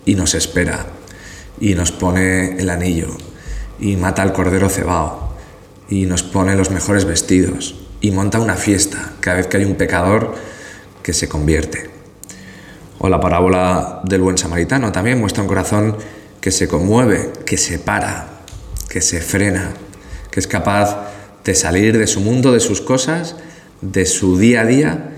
Y 0.04 0.16
nos 0.16 0.34
espera, 0.34 0.86
y 1.60 1.76
nos 1.76 1.92
pone 1.92 2.60
el 2.60 2.68
anillo, 2.68 3.16
y 3.78 3.94
mata 3.94 4.22
al 4.22 4.32
cordero 4.32 4.68
cebado, 4.68 5.36
y 5.88 6.06
nos 6.06 6.24
pone 6.24 6.56
los 6.56 6.72
mejores 6.72 7.04
vestidos, 7.04 7.76
y 8.00 8.10
monta 8.10 8.40
una 8.40 8.56
fiesta 8.56 9.12
cada 9.20 9.36
vez 9.36 9.46
que 9.46 9.58
hay 9.58 9.64
un 9.64 9.76
pecador 9.76 10.34
que 11.04 11.12
se 11.12 11.28
convierte. 11.28 11.88
O 12.98 13.08
la 13.08 13.20
parábola 13.20 14.00
del 14.02 14.22
buen 14.22 14.38
samaritano 14.38 14.90
también 14.90 15.20
muestra 15.20 15.44
un 15.44 15.48
corazón 15.48 15.96
que 16.40 16.50
se 16.50 16.66
conmueve, 16.66 17.32
que 17.46 17.56
se 17.56 17.78
para, 17.78 18.40
que 18.88 19.00
se 19.00 19.20
frena, 19.20 19.70
que 20.32 20.40
es 20.40 20.48
capaz 20.48 21.12
de 21.44 21.54
salir 21.54 21.96
de 21.96 22.08
su 22.08 22.20
mundo, 22.20 22.50
de 22.50 22.58
sus 22.58 22.80
cosas, 22.80 23.36
de 23.80 24.04
su 24.04 24.36
día 24.36 24.62
a 24.62 24.66
día 24.66 25.12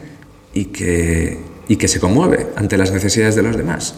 y 0.52 0.66
que, 0.66 1.53
y 1.68 1.76
que 1.76 1.88
se 1.88 2.00
conmueve 2.00 2.48
ante 2.56 2.76
las 2.76 2.92
necesidades 2.92 3.34
de 3.34 3.42
los 3.42 3.56
demás. 3.56 3.94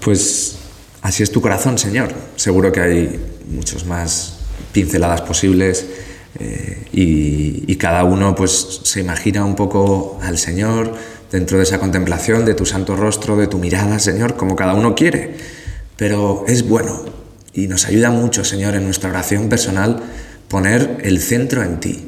Pues 0.00 0.56
así 1.02 1.22
es 1.22 1.32
tu 1.32 1.40
corazón, 1.40 1.78
Señor. 1.78 2.12
Seguro 2.36 2.70
que 2.70 2.80
hay 2.80 3.20
muchos 3.48 3.86
más 3.86 4.38
pinceladas 4.72 5.22
posibles 5.22 5.86
eh, 6.38 6.86
y, 6.92 7.64
y, 7.66 7.76
cada 7.76 8.04
uno 8.04 8.34
pues 8.34 8.80
se 8.82 9.00
imagina 9.00 9.44
un 9.44 9.56
poco 9.56 10.18
al 10.22 10.36
Señor 10.36 10.92
dentro 11.32 11.56
de 11.56 11.64
esa 11.64 11.78
contemplación 11.78 12.44
de 12.44 12.54
tu 12.54 12.66
santo 12.66 12.94
rostro, 12.94 13.36
de 13.36 13.46
tu 13.46 13.58
mirada, 13.58 13.98
Señor, 13.98 14.36
como 14.36 14.54
cada 14.54 14.74
uno 14.74 14.94
quiere. 14.94 15.34
Pero 15.96 16.44
es 16.46 16.68
bueno 16.68 17.04
y 17.54 17.68
nos 17.68 17.86
ayuda 17.86 18.10
mucho, 18.10 18.44
Señor, 18.44 18.74
en 18.74 18.84
nuestra 18.84 19.10
oración 19.10 19.48
personal 19.48 20.02
poner 20.48 20.98
el 21.02 21.20
centro 21.20 21.62
en 21.62 21.80
ti 21.80 22.05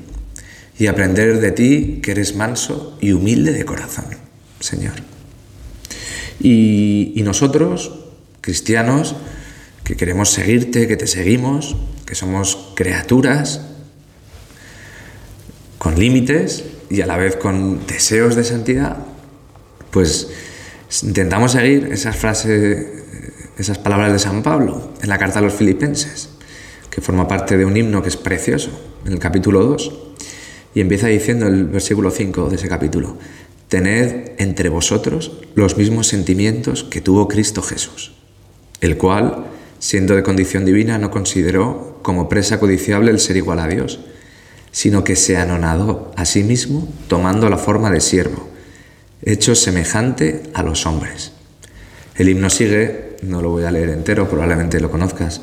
y 0.78 0.86
aprender 0.86 1.40
de 1.40 1.50
ti 1.50 2.00
que 2.02 2.12
eres 2.12 2.36
manso 2.36 2.96
y 3.00 3.12
humilde 3.12 3.52
de 3.52 3.64
corazón, 3.64 4.06
Señor. 4.60 4.94
Y, 6.40 7.20
nosotros, 7.24 7.92
cristianos, 8.40 9.16
que 9.82 9.96
queremos 9.96 10.30
seguirte, 10.30 10.86
que 10.86 10.96
te 10.96 11.06
seguimos, 11.06 11.76
que 12.06 12.14
somos 12.14 12.72
criaturas 12.74 13.62
con 15.78 15.98
límites 15.98 16.64
y 16.90 17.00
a 17.00 17.06
la 17.06 17.16
vez 17.16 17.36
con 17.36 17.86
deseos 17.86 18.36
de 18.36 18.44
santidad, 18.44 18.98
pues 19.90 20.28
intentamos 21.02 21.52
seguir 21.52 21.88
esas 21.92 22.16
frases, 22.16 22.86
esas 23.58 23.78
palabras 23.78 24.12
de 24.12 24.18
San 24.20 24.42
Pablo 24.42 24.92
en 25.02 25.08
la 25.08 25.18
carta 25.18 25.40
a 25.40 25.42
los 25.42 25.54
filipenses, 25.54 26.30
que 26.88 27.00
forma 27.00 27.26
parte 27.26 27.56
de 27.56 27.64
un 27.64 27.76
himno 27.76 28.00
que 28.00 28.08
es 28.08 28.16
precioso, 28.16 28.70
en 29.04 29.12
el 29.12 29.18
capítulo 29.18 29.64
2, 29.64 30.08
y 30.74 30.80
empieza 30.80 31.08
diciendo 31.08 31.46
el 31.46 31.66
versículo 31.66 32.10
5 32.10 32.50
de 32.50 32.56
ese 32.56 32.68
capítulo, 32.68 33.16
tened 33.68 34.32
entre 34.38 34.68
vosotros 34.68 35.38
los 35.54 35.76
mismos 35.76 36.06
sentimientos 36.06 36.84
que 36.84 37.00
tuvo 37.00 37.28
Cristo 37.28 37.62
Jesús, 37.62 38.12
el 38.80 38.96
cual, 38.96 39.46
siendo 39.78 40.16
de 40.16 40.22
condición 40.22 40.64
divina, 40.64 40.98
no 40.98 41.10
consideró 41.10 41.98
como 42.02 42.28
presa 42.28 42.60
codiciable 42.60 43.10
el 43.10 43.20
ser 43.20 43.36
igual 43.36 43.58
a 43.58 43.68
Dios, 43.68 44.00
sino 44.70 45.04
que 45.04 45.16
se 45.16 45.36
anonadó 45.36 46.12
a 46.16 46.24
sí 46.24 46.44
mismo 46.44 46.88
tomando 47.08 47.48
la 47.48 47.58
forma 47.58 47.90
de 47.90 48.00
siervo 48.00 48.48
hecho 49.22 49.54
semejante 49.54 50.42
a 50.54 50.62
los 50.62 50.86
hombres. 50.86 51.32
El 52.16 52.28
himno 52.28 52.50
sigue, 52.50 53.16
no 53.22 53.42
lo 53.42 53.50
voy 53.50 53.64
a 53.64 53.70
leer 53.70 53.90
entero, 53.90 54.28
probablemente 54.28 54.80
lo 54.80 54.90
conozcas, 54.90 55.40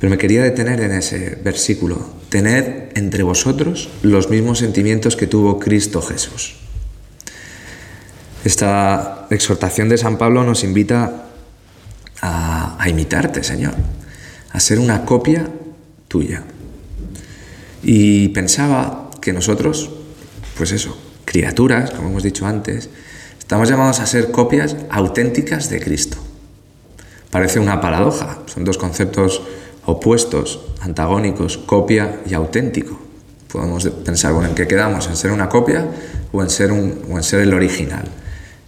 pero 0.00 0.10
me 0.10 0.16
quería 0.16 0.42
detener 0.42 0.80
en 0.80 0.92
ese 0.92 1.38
versículo. 1.44 2.00
Tened 2.30 2.96
entre 2.96 3.22
vosotros 3.22 3.90
los 4.02 4.30
mismos 4.30 4.58
sentimientos 4.58 5.14
que 5.14 5.26
tuvo 5.26 5.60
Cristo 5.60 6.00
Jesús. 6.00 6.56
Esta 8.42 9.26
exhortación 9.28 9.90
de 9.90 9.98
San 9.98 10.16
Pablo 10.16 10.42
nos 10.42 10.64
invita 10.64 11.26
a, 12.22 12.82
a 12.82 12.88
imitarte, 12.88 13.44
Señor, 13.44 13.74
a 14.50 14.58
ser 14.58 14.78
una 14.78 15.04
copia 15.04 15.46
tuya. 16.08 16.44
Y 17.82 18.28
pensaba 18.28 19.10
que 19.20 19.34
nosotros, 19.34 19.90
pues 20.56 20.72
eso, 20.72 20.96
criaturas, 21.26 21.90
como 21.90 22.08
hemos 22.08 22.22
dicho 22.22 22.46
antes, 22.46 22.88
estamos 23.38 23.68
llamados 23.68 24.00
a 24.00 24.06
ser 24.06 24.30
copias 24.30 24.76
auténticas 24.88 25.68
de 25.68 25.78
Cristo. 25.78 26.16
Parece 27.30 27.60
una 27.60 27.82
paradoja, 27.82 28.38
son 28.46 28.64
dos 28.64 28.78
conceptos 28.78 29.42
opuestos, 29.86 30.60
antagónicos, 30.80 31.58
copia 31.58 32.20
y 32.26 32.34
auténtico. 32.34 32.98
Podemos 33.50 33.84
pensar, 34.04 34.32
¿en 34.44 34.54
qué 34.54 34.66
quedamos? 34.66 35.06
¿En 35.08 35.16
ser 35.16 35.32
una 35.32 35.48
copia 35.48 35.86
o 36.32 36.42
en 36.42 36.50
ser, 36.50 36.70
un, 36.70 37.02
el 37.32 37.54
original? 37.54 38.04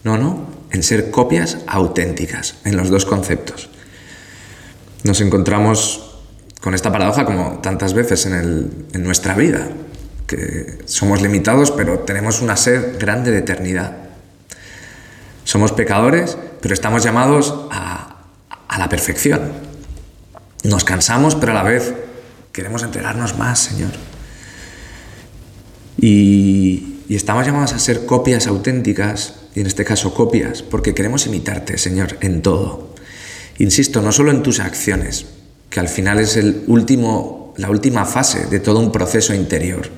No, 0.05 0.19
no, 0.19 0.47
en 0.71 0.83
ser 0.83 1.11
copias 1.11 1.59
auténticas, 1.67 2.57
en 2.65 2.77
los 2.77 2.91
dos 2.91 3.05
conceptos. 3.05 3.69
Nos 5.05 5.21
encontramos 5.21 6.17
con 6.61 6.75
esta 6.75 6.91
paradoja 6.91 7.25
como 7.25 7.61
tantas 7.61 7.95
veces 7.95 8.27
en, 8.27 8.87
nuestra 9.03 9.35
vida 9.35 9.69
que 10.27 10.79
somos 10.87 11.21
limitados, 11.23 11.71
pero 11.71 12.01
tenemos 12.01 12.41
una 12.41 12.57
sed 12.57 12.99
grande 12.99 13.31
de 13.31 13.39
eternidad. 13.39 13.97
Somos 15.45 15.73
pecadores, 15.73 16.39
pero 16.61 16.75
estamos 16.75 17.05
llamados 17.05 17.55
a 17.71 18.79
la 18.79 18.89
perfección. 18.89 19.72
Nos 20.63 20.85
cansamos, 20.85 21.35
pero 21.35 21.53
a 21.53 21.55
la 21.57 21.63
vez 21.63 21.95
queremos 22.53 22.83
entregarnos 22.83 23.37
más, 23.37 23.59
Señor. 23.59 23.91
Y, 25.99 27.01
y, 27.09 27.17
estamos 27.17 27.45
llamados 27.45 27.73
a 27.73 27.79
ser 27.79 28.07
copias 28.07 28.47
auténticas, 28.47 29.35
y 29.55 29.61
en 29.61 29.67
este 29.67 29.85
caso 29.85 30.15
copias, 30.15 30.63
porque 30.63 30.95
queremos 30.95 31.27
imitarte, 31.27 31.79
Señor, 31.79 32.17
en 32.21 32.43
todo. 32.43 32.95
Insisto, 33.59 34.03
no 34.03 34.13
solo 34.13 34.31
en 34.31 34.43
tus 34.43 34.61
acciones, 34.61 35.27
que 35.69 35.81
al 35.81 35.89
final 35.89 36.21
es 36.21 36.37
el 36.37 36.65
último, 36.67 37.55
la 37.57 37.71
última 37.71 38.05
fase 38.05 38.47
de 38.47 38.61
todo 38.61 38.79
un 38.79 38.93
proceso 38.93 39.35
interior 39.35 39.91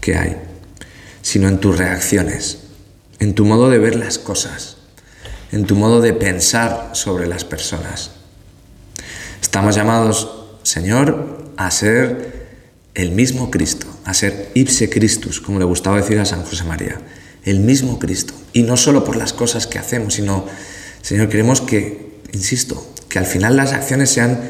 que 0.00 0.16
hay, 0.16 0.36
sino 1.22 1.48
en 1.48 1.58
tus 1.58 1.78
reacciones, 1.78 2.58
en 3.18 3.34
tu 3.34 3.44
modo 3.44 3.70
de 3.70 3.78
ver 3.78 3.96
las 3.96 4.18
cosas, 4.18 4.76
en 5.50 5.64
tu 5.64 5.76
modo 5.76 6.00
de 6.00 6.12
pensar 6.12 6.90
sobre 6.92 7.26
las 7.26 7.44
personas. 7.44 8.10
Estamos 9.42 9.74
llamados, 9.76 10.46
Señor, 10.62 11.52
a 11.58 11.70
ser 11.70 12.46
el 12.94 13.10
mismo 13.10 13.50
Cristo, 13.50 13.86
a 14.06 14.14
ser 14.14 14.50
ipse 14.54 14.88
Christus, 14.88 15.40
como 15.40 15.58
le 15.58 15.66
gustaba 15.66 15.98
decir 15.98 16.18
a 16.18 16.24
San 16.24 16.42
José 16.44 16.64
María, 16.64 16.98
el 17.44 17.60
mismo 17.60 17.98
Cristo. 17.98 18.32
Y 18.54 18.62
no 18.62 18.78
solo 18.78 19.04
por 19.04 19.16
las 19.16 19.34
cosas 19.34 19.66
que 19.66 19.78
hacemos, 19.78 20.14
sino, 20.14 20.46
Señor, 21.02 21.28
queremos 21.28 21.60
que, 21.60 22.20
insisto, 22.32 22.90
que 23.10 23.18
al 23.18 23.26
final 23.26 23.56
las 23.56 23.72
acciones 23.74 24.08
sean 24.08 24.40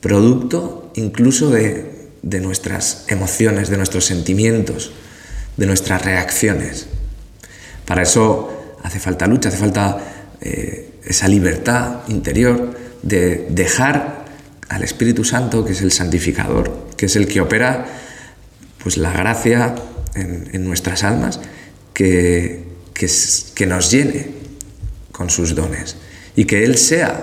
producto 0.00 0.90
incluso 0.96 1.50
de 1.50 2.00
de 2.22 2.40
nuestras 2.40 3.04
emociones, 3.08 3.70
de 3.70 3.76
nuestros 3.76 4.04
sentimientos, 4.04 4.92
de 5.56 5.66
nuestras 5.66 6.04
reacciones. 6.04 6.86
Para 7.86 8.02
eso 8.02 8.76
hace 8.82 9.00
falta 9.00 9.26
lucha, 9.26 9.48
hace 9.48 9.58
falta 9.58 9.98
eh, 10.40 10.90
esa 11.04 11.28
libertad 11.28 12.00
interior 12.08 12.76
de 13.02 13.46
dejar 13.50 14.19
al 14.70 14.84
Espíritu 14.84 15.24
Santo, 15.24 15.64
que 15.64 15.72
es 15.72 15.82
el 15.82 15.90
santificador, 15.90 16.86
que 16.96 17.06
es 17.06 17.16
el 17.16 17.26
que 17.26 17.40
opera 17.40 17.86
pues, 18.82 18.96
la 18.96 19.12
gracia 19.12 19.74
en, 20.14 20.64
nuestras 20.64 21.02
almas, 21.02 21.40
que, 21.92 22.64
que, 22.94 23.66
nos 23.66 23.90
llene 23.90 24.30
con 25.10 25.28
sus 25.28 25.54
dones 25.54 25.96
y 26.36 26.44
que 26.44 26.64
Él 26.64 26.78
sea 26.78 27.22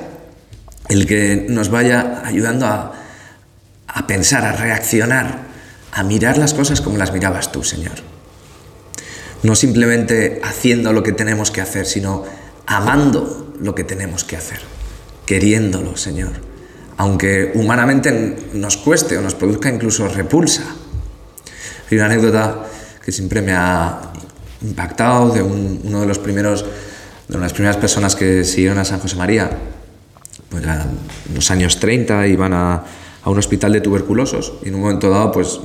el 0.89 1.07
que 1.07 1.45
nos 1.47 1.69
vaya 1.69 2.21
ayudando 2.25 2.67
a, 2.67 2.93
a 3.87 4.07
pensar, 4.07 4.43
a 4.43 4.51
reaccionar, 4.51 5.47
a 5.93 6.03
mirar 6.03 6.37
las 6.37 6.53
cosas 6.53 6.81
como 6.81 6.97
las 6.97 7.13
mirabas 7.13 7.51
tú, 7.53 7.63
Señor. 7.63 7.95
No 9.43 9.55
simplemente 9.55 10.41
haciendo 10.43 10.91
lo 10.91 11.01
que 11.01 11.13
tenemos 11.13 11.51
que 11.51 11.61
hacer, 11.61 11.85
sino 11.85 12.25
amando 12.65 13.55
lo 13.59 13.73
que 13.73 13.85
tenemos 13.85 14.25
que 14.25 14.35
hacer, 14.35 14.59
queriéndolo, 15.25 15.95
Señor. 15.95 16.46
Aunque 16.97 17.51
humanamente 17.55 18.37
nos 18.53 18.77
cueste 18.77 19.17
o 19.17 19.21
nos 19.21 19.35
produzca 19.35 19.69
incluso 19.69 20.07
repulsa. 20.07 20.63
Hay 21.89 21.97
una 21.97 22.07
anécdota 22.07 22.65
que 23.03 23.11
siempre 23.11 23.41
me 23.41 23.53
ha 23.53 24.11
impactado 24.61 25.29
de 25.29 25.41
uno 25.41 26.01
de 26.01 26.07
los 26.07 26.19
primeros, 26.19 26.65
de 27.27 27.37
las 27.37 27.53
primeras 27.53 27.77
personas 27.77 28.15
que 28.15 28.43
siguieron 28.43 28.79
a 28.79 28.85
San 28.85 28.99
José 28.99 29.15
María, 29.15 29.49
pues 30.49 30.63
en 30.63 31.35
los 31.35 31.51
años 31.51 31.79
30 31.79 32.27
iban 32.27 32.53
a, 32.53 32.83
a 33.23 33.29
un 33.29 33.37
hospital 33.37 33.73
de 33.73 33.81
tuberculosos 33.81 34.53
y 34.63 34.69
en 34.69 34.75
un 34.75 34.81
momento 34.81 35.09
dado 35.09 35.33
pues 35.33 35.59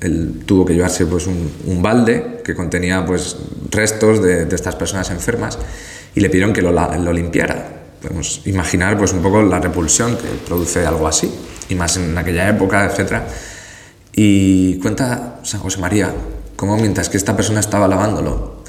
él 0.00 0.42
tuvo 0.44 0.66
que 0.66 0.74
llevarse 0.74 1.06
pues 1.06 1.26
un, 1.26 1.82
balde 1.82 2.42
que 2.44 2.54
contenía 2.54 3.04
pues 3.06 3.36
restos 3.70 4.22
de, 4.22 4.46
estas 4.54 4.76
personas 4.76 5.10
enfermas 5.10 5.58
y 6.14 6.20
le 6.20 6.28
pidieron 6.28 6.52
que 6.52 6.60
lo, 6.60 6.72
lo, 6.72 7.12
limpiara. 7.12 7.79
Podemos 8.00 8.42
imaginar 8.46 8.96
pues 8.96 9.12
un 9.12 9.22
poco 9.22 9.42
la 9.42 9.60
repulsión 9.60 10.16
que 10.16 10.28
produce 10.46 10.86
algo 10.86 11.06
así 11.06 11.32
y 11.68 11.74
más 11.74 11.96
en 11.96 12.16
aquella 12.16 12.48
época, 12.48 12.86
etc. 12.86 13.22
Y 14.12 14.78
cuenta 14.78 15.40
San 15.42 15.60
José 15.60 15.78
María 15.78 16.14
cómo 16.60 16.76
mientras 16.76 17.08
que 17.08 17.16
esta 17.16 17.34
persona 17.34 17.58
estaba 17.58 17.88
lavándolo, 17.88 18.62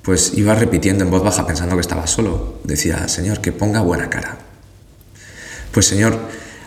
pues 0.00 0.32
iba 0.38 0.54
repitiendo 0.54 1.04
en 1.04 1.10
voz 1.10 1.22
baja 1.22 1.46
pensando 1.46 1.74
que 1.74 1.82
estaba 1.82 2.06
solo. 2.06 2.58
Decía, 2.64 3.06
Señor, 3.06 3.42
que 3.42 3.52
ponga 3.52 3.82
buena 3.82 4.08
cara. 4.08 4.38
Pues 5.70 5.84
Señor, 5.84 6.18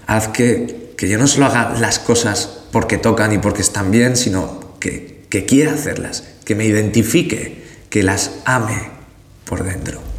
haz 0.06 0.28
que, 0.28 0.94
que 0.96 1.10
yo 1.10 1.18
no 1.18 1.26
solo 1.26 1.48
haga 1.48 1.80
las 1.80 1.98
cosas 1.98 2.60
porque 2.72 3.00
tocan 3.00 3.34
y 3.34 3.40
porque 3.40 3.64
están 3.64 3.90
bien, 3.90 4.16
sino 4.16 4.76
que, 4.80 5.26
que 5.30 5.48
quiera 5.48 5.74
hacerlas, 5.74 6.26
que 6.46 6.54
me 6.54 6.66
identifique, 6.66 7.66
que 7.90 8.04
las 8.04 8.30
ame 8.46 8.92
por 9.46 9.64
dentro. 9.64 10.11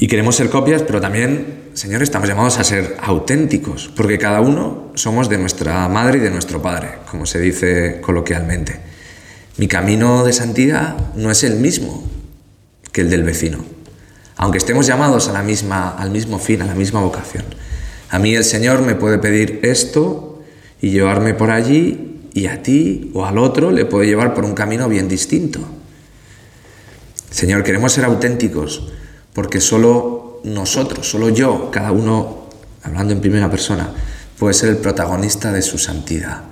Y 0.00 0.06
queremos 0.06 0.36
ser 0.36 0.48
copias, 0.48 0.82
pero 0.82 1.00
también, 1.00 1.70
Señor, 1.74 2.04
estamos 2.04 2.28
llamados 2.28 2.58
a 2.58 2.64
ser 2.64 2.96
auténticos, 3.02 3.90
porque 3.96 4.16
cada 4.16 4.40
uno 4.40 4.92
somos 4.94 5.28
de 5.28 5.38
nuestra 5.38 5.88
madre 5.88 6.18
y 6.18 6.20
de 6.20 6.30
nuestro 6.30 6.62
padre, 6.62 6.98
como 7.10 7.26
se 7.26 7.40
dice 7.40 8.00
coloquialmente. 8.00 8.78
Mi 9.56 9.66
camino 9.66 10.24
de 10.24 10.32
santidad 10.32 10.96
no 11.16 11.32
es 11.32 11.42
el 11.42 11.56
mismo 11.56 12.08
que 12.92 13.00
el 13.00 13.10
del 13.10 13.24
vecino, 13.24 13.58
aunque 14.36 14.58
estemos 14.58 14.86
llamados 14.86 15.28
a 15.28 15.32
la 15.32 15.42
misma, 15.42 15.96
al 15.98 16.12
mismo 16.12 16.38
fin, 16.38 16.62
a 16.62 16.66
la 16.66 16.76
misma 16.76 17.00
vocación. 17.00 17.44
A 18.10 18.20
mí 18.20 18.36
el 18.36 18.44
Señor 18.44 18.82
me 18.82 18.94
puede 18.94 19.18
pedir 19.18 19.58
esto 19.64 20.44
y 20.80 20.90
llevarme 20.90 21.34
por 21.34 21.50
allí 21.50 22.20
y 22.34 22.46
a 22.46 22.62
ti 22.62 23.10
o 23.14 23.26
al 23.26 23.36
otro 23.36 23.72
le 23.72 23.84
puede 23.84 24.06
llevar 24.06 24.32
por 24.32 24.44
un 24.44 24.54
camino 24.54 24.88
bien 24.88 25.08
distinto. 25.08 25.58
Señor, 27.30 27.64
queremos 27.64 27.92
ser 27.92 28.04
auténticos 28.04 28.92
porque 29.32 29.60
solo 29.60 30.40
nosotros, 30.44 31.08
solo 31.08 31.28
yo, 31.28 31.70
cada 31.70 31.92
uno, 31.92 32.48
hablando 32.82 33.12
en 33.12 33.20
primera 33.20 33.50
persona, 33.50 33.90
puede 34.38 34.54
ser 34.54 34.70
el 34.70 34.76
protagonista 34.78 35.52
de 35.52 35.62
su 35.62 35.78
santidad. 35.78 36.42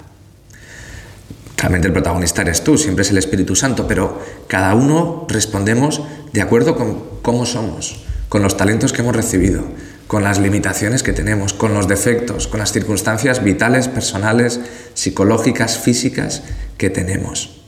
Realmente 1.56 1.88
el 1.88 1.92
protagonista 1.92 2.42
eres 2.42 2.62
tú, 2.62 2.76
siempre 2.76 3.02
es 3.02 3.10
el 3.10 3.18
Espíritu 3.18 3.56
Santo, 3.56 3.86
pero 3.88 4.20
cada 4.46 4.74
uno 4.74 5.26
respondemos 5.28 6.02
de 6.32 6.42
acuerdo 6.42 6.76
con 6.76 7.02
cómo 7.22 7.46
somos, 7.46 8.04
con 8.28 8.42
los 8.42 8.56
talentos 8.56 8.92
que 8.92 9.00
hemos 9.00 9.16
recibido, 9.16 9.64
con 10.06 10.22
las 10.22 10.38
limitaciones 10.38 11.02
que 11.02 11.12
tenemos, 11.12 11.54
con 11.54 11.74
los 11.74 11.88
defectos, 11.88 12.46
con 12.46 12.60
las 12.60 12.72
circunstancias 12.72 13.42
vitales, 13.42 13.88
personales, 13.88 14.60
psicológicas, 14.94 15.78
físicas 15.78 16.42
que 16.76 16.90
tenemos. 16.90 17.62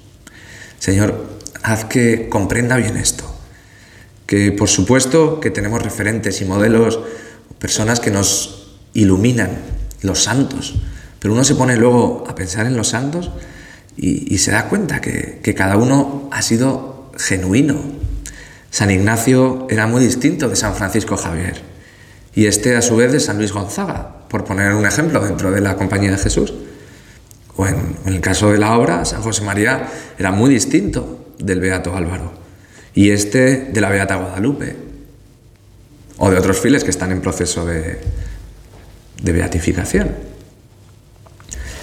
Señor, 0.79 1.27
haz 1.63 1.85
que 1.87 2.29
comprenda 2.29 2.77
bien 2.77 2.97
esto, 2.97 3.25
que 4.29 4.53
por 4.53 4.69
supuesto 4.69 5.41
que 5.41 5.51
tenemos 5.51 5.83
referentes 5.83 6.43
y 6.43 6.45
modelos, 6.45 7.01
personas 7.59 7.99
que 7.99 8.11
nos 8.11 8.77
iluminan, 8.93 9.53
los 10.03 10.23
santos, 10.23 10.75
pero 11.19 11.33
uno 11.33 11.45
se 11.45 11.55
pone 11.55 11.79
luego 11.79 12.25
a 12.29 12.35
pensar 12.35 12.67
en 12.67 12.77
los 12.77 12.89
santos 12.89 13.31
y, 13.97 14.37
se 14.37 14.51
da 14.51 14.69
cuenta 14.69 15.01
que, 15.01 15.41
cada 15.57 15.79
uno 15.79 16.29
ha 16.31 16.43
sido 16.43 17.11
genuino. 17.17 17.81
San 18.71 18.91
Ignacio 18.91 19.67
era 19.71 19.87
muy 19.87 20.05
distinto 20.05 20.51
de 20.51 20.57
San 20.57 20.75
Francisco 20.75 21.17
Javier 21.17 21.63
y 22.35 22.47
este 22.47 22.77
a 22.77 22.83
su 22.83 22.97
vez 22.97 23.11
de 23.11 23.21
San 23.21 23.39
Luis 23.39 23.53
Gonzaga, 23.53 24.29
por 24.29 24.45
poner 24.45 24.75
un 24.75 24.85
ejemplo 24.85 25.25
dentro 25.25 25.51
de 25.51 25.63
la 25.63 25.75
Compañía 25.77 26.11
de 26.11 26.19
Jesús. 26.19 26.53
O 27.57 27.67
en, 27.67 27.97
el 28.05 28.21
caso 28.21 28.53
de 28.53 28.59
la 28.59 28.79
obra, 28.79 29.07
San 29.07 29.23
José 29.23 29.43
María 29.43 29.89
era 30.19 30.33
muy 30.33 30.51
distinto 30.51 31.33
del 31.39 31.61
Beato 31.61 31.97
Álvaro 31.97 32.48
y 32.99 33.13
este 33.13 33.71
de 33.73 33.81
la 33.81 33.91
Beata 33.91 34.17
Guadalupe 34.17 34.75
o 36.17 36.31
de 36.33 36.37
otros 36.37 36.59
fieles 36.59 36.83
que 36.83 36.91
están 36.91 37.13
en 37.13 37.21
proceso 37.21 37.65
de, 37.65 38.01
de 39.23 39.33
beatificación. 39.33 40.11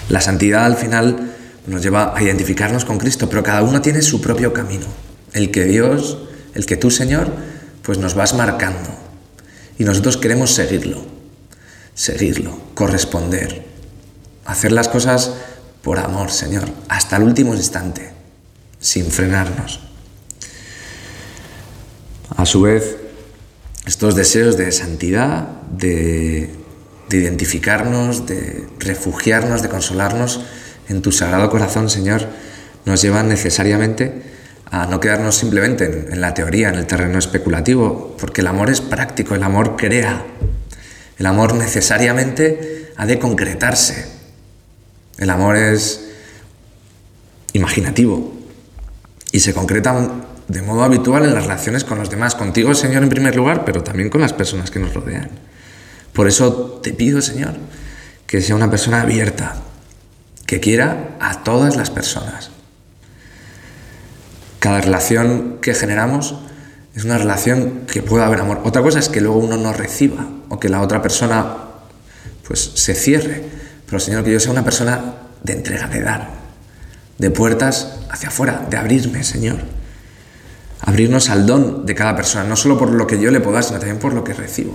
La 0.10 0.20
santidad 0.20 0.66
al 0.66 0.76
final 0.76 1.32
nos 1.68 1.82
lleva 1.82 2.14
a 2.14 2.22
identificarnos 2.22 2.84
con 2.84 2.98
Cristo, 2.98 3.30
pero 3.30 3.44
cada 3.44 3.64
uno 3.64 3.82
tiene 3.82 4.02
su 4.02 4.20
propio 4.20 4.52
camino, 4.52 4.88
el 5.32 5.52
que 5.52 5.64
Dios, 5.64 6.18
el 6.54 6.66
que 6.66 6.76
tú, 6.76 6.92
Señor, 6.92 7.32
pues 7.82 7.98
nos 7.98 8.14
vas 8.14 8.34
marcando 8.34 8.90
y 9.80 9.86
nosotros 9.86 10.18
queremos 10.18 10.52
seguirlo, 10.54 11.02
seguirlo, 11.94 12.60
corresponder, 12.74 13.64
hacer 14.44 14.74
las 14.74 14.90
cosas 14.90 15.32
por 15.82 15.98
amor, 15.98 16.30
Señor, 16.30 16.66
hasta 16.90 17.16
el 17.16 17.24
último 17.24 17.56
instante, 17.56 18.12
sin 18.82 19.06
frenarnos. 19.06 19.95
A 22.30 22.46
su 22.46 22.62
vez, 22.62 22.98
estos 23.86 24.16
deseos 24.16 24.58
de 24.58 24.72
santidad, 24.72 25.48
de, 25.70 26.50
identificarnos, 27.12 28.26
de 28.26 28.68
refugiarnos, 28.80 29.62
de 29.62 29.70
consolarnos 29.70 30.42
en 30.90 31.02
tu 31.02 31.12
sagrado 31.12 31.50
corazón, 31.50 31.90
Señor, 31.90 32.28
nos 32.86 33.02
llevan 33.02 33.30
necesariamente 33.30 34.24
a 34.72 34.88
no 34.88 35.00
quedarnos 35.00 35.36
simplemente 35.36 35.86
en, 35.86 36.20
la 36.20 36.34
teoría, 36.34 36.70
en 36.70 36.76
el 36.76 36.88
terreno 36.88 37.20
especulativo, 37.20 38.16
porque 38.20 38.42
el 38.42 38.48
amor 38.48 38.70
es 38.70 38.82
práctico, 38.82 39.36
el 39.36 39.44
amor 39.44 39.76
crea, 39.78 40.26
el 41.18 41.26
amor 41.28 41.54
necesariamente 41.54 42.92
ha 42.98 43.06
de 43.06 43.20
concretarse, 43.20 44.08
el 45.18 45.30
amor 45.30 45.56
es 45.56 46.10
imaginativo 47.54 48.34
y 49.32 49.40
se 49.40 49.54
concreta 49.54 49.94
de 50.48 50.62
modo 50.62 50.84
habitual 50.84 51.26
en 51.26 51.34
las 51.34 51.44
relaciones 51.44 51.84
con 51.84 51.98
los 51.98 52.10
demás, 52.10 52.36
contigo 52.36 52.76
Señor 52.76 53.04
en 53.04 53.10
primer 53.10 53.36
lugar, 53.36 53.66
pero 53.66 53.84
también 53.84 54.10
con 54.10 54.22
las 54.22 54.34
personas 54.34 54.72
que 54.72 54.80
nos 54.80 54.94
rodean. 54.94 55.30
Por 56.14 56.28
eso 56.28 56.80
te 56.84 56.94
pido 56.94 57.22
Señor 57.22 57.54
que 58.28 58.42
sea 58.42 58.56
una 58.56 58.70
persona 58.70 59.02
abierta, 59.02 59.56
que 60.46 60.60
quiera 60.60 61.18
a 61.20 61.44
todas 61.44 61.76
las 61.76 61.90
personas 61.90 62.52
cada 64.66 64.82
relación 64.82 65.60
que 65.62 65.76
generamos 65.76 66.34
es 66.96 67.04
una 67.04 67.20
relación 67.20 67.82
que 67.86 68.02
pueda 68.02 68.26
haber 68.26 68.40
amor. 68.40 68.62
Otra 68.64 68.82
cosa 68.82 68.98
es 68.98 69.10
que 69.10 69.22
luego 69.22 69.38
uno 69.38 69.58
no 69.58 69.74
reciba 69.74 70.28
o 70.50 70.60
que 70.60 70.70
la 70.70 70.82
otra 70.82 71.04
persona 71.04 71.56
pues 72.48 72.72
se 72.74 72.96
cierre. 72.96 73.44
Pero 73.86 74.00
Señor, 74.00 74.24
que 74.24 74.32
yo 74.32 74.40
sea 74.40 74.52
una 74.52 74.64
persona 74.64 75.18
de 75.44 75.54
entrega, 75.54 75.88
de 75.88 76.02
dar, 76.02 76.30
de 77.20 77.30
puertas 77.30 78.00
hacia 78.10 78.30
afuera, 78.30 78.66
de 78.68 78.76
abrirme, 78.76 79.24
Señor. 79.24 79.58
Abrirnos 80.86 81.30
al 81.30 81.46
don 81.46 81.86
de 81.86 81.96
cada 81.96 82.16
persona, 82.16 82.44
no 82.44 82.56
solo 82.56 82.78
por 82.78 82.92
lo 82.92 83.08
que 83.08 83.20
yo 83.20 83.32
le 83.32 83.40
puedo 83.40 83.56
dar, 83.56 83.64
sino 83.64 83.80
también 83.80 84.00
por 84.00 84.14
lo 84.14 84.24
que 84.24 84.34
recibo. 84.34 84.74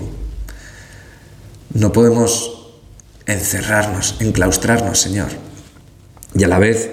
No 1.72 1.92
podemos 1.92 2.72
encerrarnos, 3.26 4.16
enclaustrarnos, 4.20 4.98
Señor. 4.98 5.28
Y 6.34 6.44
a 6.44 6.48
la 6.48 6.58
vez 6.58 6.90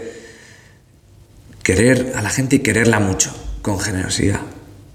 querer 1.64 2.14
a 2.16 2.22
la 2.22 2.30
gente 2.30 2.58
y 2.58 2.60
quererla 2.60 3.00
mucho, 3.00 3.34
con 3.62 3.80
generosidad. 3.80 4.40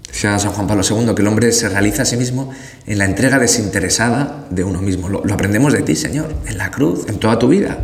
Decía 0.07 0.37
San 0.37 0.51
Juan 0.51 0.67
Pablo 0.67 0.83
II 0.87 1.15
que 1.15 1.21
el 1.21 1.27
hombre 1.27 1.51
se 1.51 1.69
realiza 1.69 2.03
a 2.03 2.05
sí 2.05 2.17
mismo 2.17 2.51
en 2.85 2.99
la 2.99 3.05
entrega 3.05 3.39
desinteresada 3.39 4.45
de 4.51 4.63
uno 4.63 4.79
mismo. 4.79 5.09
Lo, 5.09 5.33
aprendemos 5.33 5.73
de 5.73 5.81
ti, 5.81 5.95
Señor, 5.95 6.33
en 6.45 6.57
la 6.57 6.71
cruz, 6.71 7.05
en 7.07 7.19
toda 7.19 7.39
tu 7.39 7.47
vida. 7.47 7.79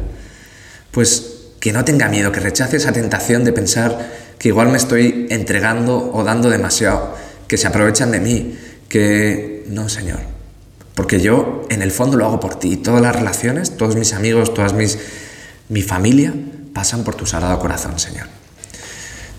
Pues 0.91 1.37
que 1.59 1.73
no 1.73 1.83
tenga 1.85 2.07
miedo, 2.07 2.31
que 2.31 2.39
rechace 2.39 2.77
esa 2.77 2.91
tentación 2.91 3.43
de 3.43 3.51
pensar 3.51 4.11
que 4.39 4.47
igual 4.47 4.69
me 4.69 4.77
estoy 4.77 5.27
entregando 5.29 6.11
o 6.13 6.23
dando 6.23 6.49
demasiado, 6.49 7.15
que 7.47 7.57
se 7.57 7.67
aprovechan 7.67 8.11
de 8.11 8.21
mí, 8.21 8.57
que 8.87 9.65
no, 9.67 9.89
Señor. 9.89 10.19
Porque 10.95 11.19
yo, 11.19 11.65
en 11.69 11.81
el 11.81 11.91
fondo, 11.91 12.17
lo 12.17 12.25
hago 12.25 12.39
por 12.39 12.55
ti. 12.55 12.77
Todas 12.77 13.01
las 13.01 13.15
relaciones, 13.15 13.77
todos 13.77 13.95
mis 13.95 14.13
amigos, 14.13 14.53
todas 14.53 14.73
mis, 14.73 14.97
mi 15.67 15.81
familia, 15.81 16.33
pasan 16.73 17.03
por 17.03 17.15
tu 17.15 17.25
sagrado 17.25 17.59
corazón, 17.59 17.99
Señor. 17.99 18.27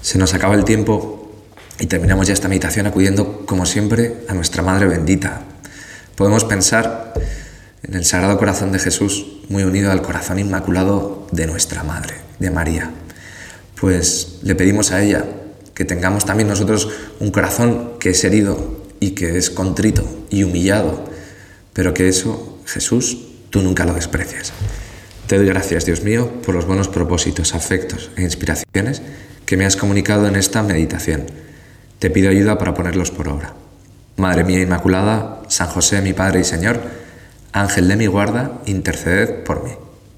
Se 0.02 0.18
nos 0.18 0.34
acaba 0.34 0.54
el 0.54 0.64
tiempo 0.64 1.32
y 1.78 1.86
terminamos 1.86 2.26
ya 2.26 2.34
esta 2.34 2.48
meditación 2.48 2.86
acudiendo, 2.86 3.44
como 3.46 3.66
siempre, 3.66 4.24
a 4.28 4.34
nuestra 4.34 4.62
Madre 4.62 4.86
bendita. 4.86 5.42
Podemos 6.14 6.44
pensar 6.44 7.14
en 7.82 7.94
el 7.94 8.04
Sagrado 8.04 8.36
Corazón 8.38 8.72
de 8.72 8.78
Jesús, 8.78 9.40
muy 9.48 9.62
unido 9.62 9.90
al 9.90 10.02
corazón 10.02 10.38
inmaculado 10.38 11.26
de 11.32 11.46
nuestra 11.46 11.82
Madre, 11.82 12.14
de 12.38 12.50
María. 12.50 12.90
Pues 13.80 14.40
le 14.42 14.54
pedimos 14.54 14.92
a 14.92 15.02
ella 15.02 15.24
que 15.74 15.86
tengamos 15.86 16.26
también 16.26 16.48
nosotros 16.48 16.90
un 17.18 17.30
corazón 17.30 17.92
que 17.98 18.10
es 18.10 18.22
herido 18.24 18.84
y 19.00 19.12
que 19.12 19.38
es 19.38 19.48
contrito 19.48 20.04
y 20.28 20.42
humillado, 20.42 21.04
pero 21.72 21.94
que 21.94 22.08
eso, 22.08 22.58
Jesús, 22.66 23.16
tú 23.48 23.62
nunca 23.62 23.86
lo 23.86 23.94
desprecias. 23.94 24.52
Te 25.26 25.38
doy 25.38 25.46
gracias, 25.46 25.86
Dios 25.86 26.02
mío, 26.02 26.30
por 26.44 26.54
los 26.54 26.66
buenos 26.66 26.88
propósitos, 26.88 27.54
afectos 27.54 28.10
e 28.16 28.22
inspiraciones 28.22 29.00
que 29.46 29.56
me 29.56 29.64
has 29.64 29.76
comunicado 29.76 30.28
en 30.28 30.36
esta 30.36 30.62
meditación. 30.62 31.24
Te 31.98 32.10
pido 32.10 32.28
ayuda 32.28 32.58
para 32.58 32.74
ponerlos 32.74 33.10
por 33.10 33.28
obra. 33.28 33.54
Madre 34.16 34.44
mía 34.44 34.60
Inmaculada, 34.60 35.40
San 35.48 35.68
José, 35.68 36.02
mi 36.02 36.12
Padre 36.12 36.40
y 36.40 36.44
Señor, 36.44 36.80
Ángel 37.52 37.88
de 37.88 37.96
mi 37.96 38.06
guarda, 38.06 38.60
interceded 38.66 39.44
por 39.44 39.64
mí. 39.64 39.70